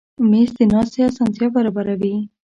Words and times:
مېز 0.29 0.49
د 0.57 0.59
ناستې 0.73 0.99
اسانتیا 1.09 1.47
برابروي. 1.55 2.15